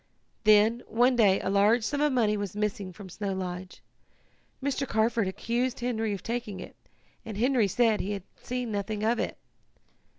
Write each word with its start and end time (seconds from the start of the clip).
"Then, 0.45 0.81
one 0.87 1.15
day, 1.15 1.39
a 1.41 1.51
large 1.51 1.83
sum 1.83 2.01
of 2.01 2.11
money 2.11 2.35
was 2.35 2.55
missing 2.55 2.91
from 2.91 3.07
Snow 3.07 3.33
Lodge. 3.33 3.83
Mr. 4.59 4.87
Carford 4.87 5.27
accused 5.27 5.79
Henry 5.81 6.11
of 6.11 6.23
taking 6.23 6.59
it, 6.59 6.75
and 7.23 7.37
Henry 7.37 7.67
said 7.67 8.01
he 8.01 8.13
had 8.13 8.23
seen 8.41 8.71
nothing 8.71 9.03
of 9.03 9.19
it. 9.19 9.37